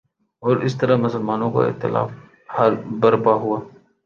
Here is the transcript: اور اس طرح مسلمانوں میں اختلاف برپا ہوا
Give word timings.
اور 0.43 0.57
اس 0.57 0.77
طرح 0.77 0.95
مسلمانوں 0.95 1.51
میں 1.51 1.67
اختلاف 1.67 2.09
برپا 2.99 3.33
ہوا 3.33 3.59